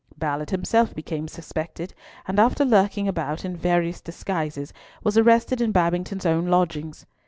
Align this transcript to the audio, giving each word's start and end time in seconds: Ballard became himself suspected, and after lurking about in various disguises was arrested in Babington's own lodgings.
Ballard 0.17 0.47
became 0.95 1.17
himself 1.19 1.29
suspected, 1.35 1.93
and 2.27 2.39
after 2.39 2.65
lurking 2.65 3.07
about 3.07 3.45
in 3.45 3.55
various 3.55 4.01
disguises 4.01 4.73
was 5.03 5.15
arrested 5.15 5.61
in 5.61 5.71
Babington's 5.71 6.25
own 6.25 6.47
lodgings. 6.47 7.05